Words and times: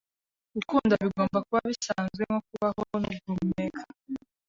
Gukunda 0.55 0.93
bigomba 1.03 1.37
kuba 1.45 1.61
bisanzwe 1.71 2.21
nko 2.29 2.39
kubaho 2.47 2.81
no 3.01 3.09
guhumeka 3.27 3.81